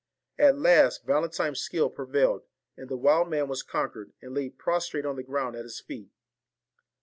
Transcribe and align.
At 0.39 0.57
last 0.57 1.05
Valentine's 1.05 1.59
skill 1.61 1.87
prevailed, 1.91 2.41
and 2.75 2.89
the 2.89 2.97
wild 2.97 3.29
man 3.29 3.47
was 3.47 3.61
conquered, 3.61 4.13
and 4.19 4.33
lay 4.33 4.49
prostrate 4.49 5.05
on 5.05 5.15
the 5.15 5.21
ground 5.21 5.55
at 5.55 5.61
his 5.61 5.79
feet. 5.79 6.09